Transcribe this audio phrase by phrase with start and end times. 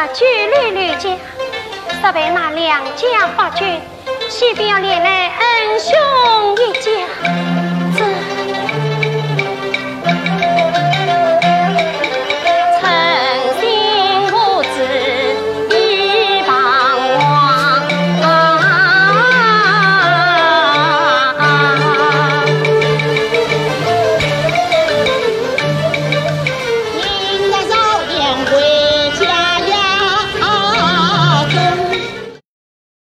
[0.00, 1.10] 那绝虑家
[2.02, 3.82] 若被那梁家发觉
[4.30, 5.92] 先不要连累恩兄